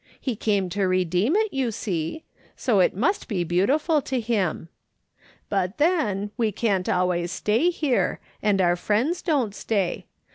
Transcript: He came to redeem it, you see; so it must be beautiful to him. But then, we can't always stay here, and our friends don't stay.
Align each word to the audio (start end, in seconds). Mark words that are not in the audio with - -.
He 0.19 0.35
came 0.35 0.67
to 0.69 0.87
redeem 0.87 1.35
it, 1.35 1.53
you 1.53 1.69
see; 1.71 2.23
so 2.55 2.79
it 2.79 2.95
must 2.95 3.27
be 3.27 3.43
beautiful 3.43 4.01
to 4.01 4.19
him. 4.19 4.67
But 5.47 5.77
then, 5.77 6.31
we 6.37 6.51
can't 6.51 6.89
always 6.89 7.31
stay 7.31 7.69
here, 7.69 8.19
and 8.41 8.59
our 8.61 8.75
friends 8.75 9.21
don't 9.21 9.53
stay. 9.53 10.07